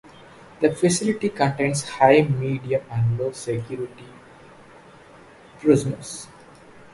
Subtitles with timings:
[0.61, 4.07] The facility contains high, medium and low security
[5.59, 6.27] prisoners.